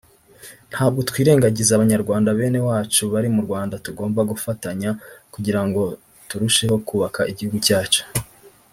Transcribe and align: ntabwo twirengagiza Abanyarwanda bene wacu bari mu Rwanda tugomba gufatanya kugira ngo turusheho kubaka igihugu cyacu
ntabwo 0.71 0.99
twirengagiza 1.09 1.71
Abanyarwanda 1.73 2.37
bene 2.37 2.59
wacu 2.67 3.03
bari 3.13 3.29
mu 3.35 3.41
Rwanda 3.45 3.75
tugomba 3.85 4.19
gufatanya 4.31 4.89
kugira 5.33 5.61
ngo 5.67 5.81
turusheho 6.29 6.75
kubaka 6.87 7.21
igihugu 7.31 7.57
cyacu 7.67 8.01